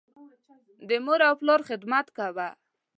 [0.87, 2.47] د مور او پلار خدمت کوه.